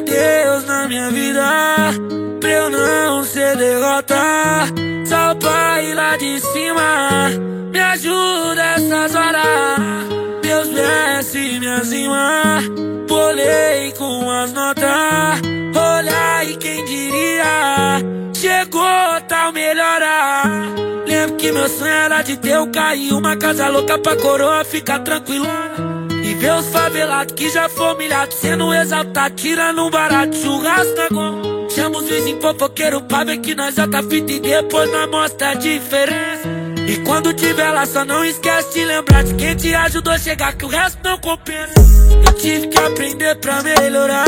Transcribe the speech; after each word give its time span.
Deus 0.00 0.64
na 0.64 0.88
minha 0.88 1.10
vida 1.10 1.42
Pra 2.40 2.50
eu 2.50 2.70
não 2.70 3.24
ser 3.24 3.56
derrota. 3.56 4.14
Só 5.04 5.34
pai 5.34 5.94
lá 5.94 6.16
de 6.16 6.40
cima 6.40 7.30
Me 7.72 7.80
ajuda 7.80 8.62
essas 8.76 9.14
horas. 9.14 10.08
Deus 10.42 10.68
desce 10.68 11.58
minhas 11.58 11.92
rimas 11.92 12.64
Bolei 13.08 13.92
com 13.92 14.30
as 14.30 14.52
notas. 14.52 14.86
Olha 15.74 16.36
aí 16.36 16.56
quem 16.56 16.84
diria 16.84 18.00
Chegou 18.34 19.20
tal 19.28 19.52
melhora. 19.52 20.42
Lembro 21.06 21.36
que 21.36 21.50
meu 21.50 21.68
sonho 21.68 21.90
era 21.90 22.22
de 22.22 22.36
ter 22.36 22.58
o 22.58 22.70
carro 22.70 23.18
Uma 23.18 23.36
casa 23.36 23.68
louca 23.68 23.98
pra 23.98 24.16
coroa 24.16 24.64
ficar 24.64 25.00
tranquila 25.00 25.87
ver 26.48 26.54
os 26.54 26.66
favelados 26.68 27.34
que 27.34 27.50
já 27.50 27.68
foi 27.68 27.94
humilhado 27.94 28.32
Sendo 28.32 28.72
exaltado, 28.72 29.34
tirando 29.34 29.84
um 29.84 29.90
barato. 29.90 30.34
Churrasco 30.36 30.96
na 30.96 31.08
goma 31.08 31.68
Chama 31.70 31.98
os 31.98 32.08
vizinhos 32.08 32.40
fofoqueiros 32.42 33.02
pra 33.02 33.24
ver 33.24 33.38
que 33.38 33.54
nós 33.54 33.74
já 33.74 33.86
tá 33.86 34.02
fita 34.02 34.32
E 34.32 34.40
depois 34.40 34.90
nós 34.90 35.10
mostra 35.10 35.50
a 35.50 35.54
diferença. 35.54 36.48
E 36.88 36.96
quando 37.04 37.34
tiver 37.34 37.70
lá 37.70 37.84
só 37.84 38.04
não 38.04 38.24
esquece 38.24 38.72
de 38.72 38.84
lembrar 38.84 39.22
De 39.24 39.34
quem 39.34 39.54
te 39.54 39.74
ajudou 39.74 40.12
a 40.12 40.18
chegar 40.18 40.54
que 40.54 40.64
o 40.64 40.68
resto 40.68 40.98
não 41.04 41.18
compensa. 41.18 41.74
Eu 42.26 42.32
tive 42.32 42.68
que 42.68 42.78
aprender 42.78 43.34
pra 43.36 43.62
melhorar. 43.62 44.24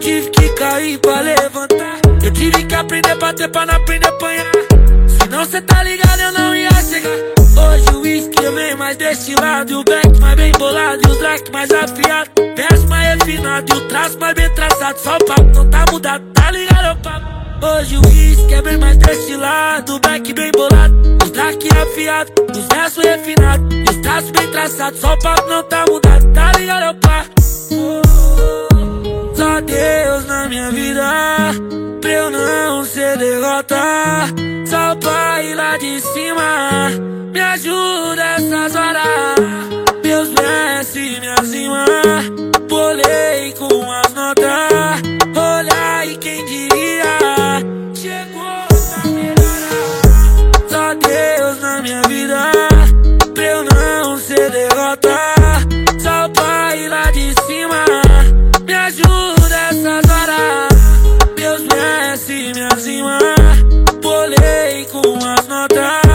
Tive 0.00 0.30
que 0.30 0.48
cair 0.50 0.98
pra 0.98 1.20
levantar. 1.20 2.00
Eu 2.24 2.32
tive 2.32 2.64
que 2.64 2.74
aprender 2.74 3.16
pra 3.16 3.32
ter 3.32 3.48
pra 3.48 3.66
não 3.66 3.74
aprender 3.74 4.06
a 4.06 4.10
apanhar. 4.10 4.52
Senão 5.20 5.44
cê 5.44 5.60
tá 5.60 5.82
ligado 5.82 6.20
eu 6.20 6.32
não 6.32 6.54
ia 6.54 6.70
chegar. 6.70 7.32
Hoje 7.54 7.96
o 7.96 8.00
whisky 8.00 8.50
vem 8.54 8.76
mais 8.76 8.96
destilado 8.96 9.72
E 9.72 9.74
o 9.74 9.84
black 9.84 10.11
E 11.32 11.34
drag 11.34 11.50
mais 11.50 11.70
afiado. 11.70 12.30
Verso 12.56 12.86
mais 12.88 13.18
refinado 13.18 13.72
E 13.72 13.78
o 13.78 13.88
traço 13.88 14.18
mais 14.18 14.34
bem 14.34 14.54
traçado. 14.54 14.98
Só 14.98 15.16
o 15.16 15.24
papo 15.24 15.44
não 15.54 15.70
tá 15.70 15.84
mudado, 15.90 16.24
tá 16.34 16.50
ligado? 16.50 16.98
O 16.98 17.02
papo. 17.02 17.66
Hoje 17.66 17.96
o 17.96 18.00
whisky 18.00 18.54
é 18.54 18.60
bem 18.60 18.76
mais 18.76 18.96
destilado 18.98 19.94
O 19.94 20.00
black 20.00 20.32
bem 20.34 20.50
bolado. 20.52 20.94
Os 21.22 21.30
drag 21.30 21.58
afiado 21.80 22.32
Os 22.50 22.66
versos 22.66 23.04
refinados 23.04 23.66
os 23.88 23.96
traços 23.98 24.30
bem 24.30 24.50
traçados. 24.50 25.00
Só 25.00 25.14
o 25.14 25.18
papo 25.18 25.48
não 25.48 25.62
tá 25.62 25.84
mudado, 25.88 26.32
tá 26.32 26.52
ligado? 26.52 26.96
O 26.96 27.00
papo. 27.00 27.42
Só 29.34 29.60
Deus 29.60 30.26
na 30.26 30.48
minha 30.48 30.70
vida 30.70 31.02
Pra 32.00 32.10
eu 32.10 32.30
não 32.30 32.84
ser 32.84 33.16
derrota. 33.16 33.76
Só 34.66 34.92
o 34.92 34.96
pai 34.96 35.54
lá 35.54 35.78
de 35.78 36.00
cima 36.00 36.90
me 37.32 37.40
ajuda 37.40 38.22
essas 38.36 38.74
horas 38.74 38.81
rimas 41.86 42.24
Bolei 42.68 43.52
com 43.58 43.90
as 43.92 44.14
notas. 44.14 45.02
Olha 45.36 45.98
aí 45.98 46.16
quem 46.16 46.44
diria. 46.46 47.18
Chegou 47.94 48.66
pra 48.68 49.10
melhorar. 49.10 50.68
Só 50.68 50.94
Deus 50.94 51.60
na 51.60 51.82
minha 51.82 52.02
vida. 52.02 52.52
Pra 53.34 53.44
eu 53.44 53.64
não 53.64 54.18
ser 54.18 54.50
derrota. 54.50 55.18
Só 56.00 56.26
o 56.26 56.30
pai 56.30 56.88
lá 56.88 57.10
de 57.10 57.34
cima. 57.46 57.84
Me 58.66 58.74
ajuda 58.74 59.56
essas 59.70 60.10
horas. 60.10 61.34
Deus 61.36 61.62
desce 61.62 62.52
minhas 62.54 62.86
rimas. 62.86 63.22
Bolei 64.00 64.86
com 64.86 65.18
as 65.26 65.46
notas 65.46 66.11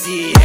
see. 0.00 0.39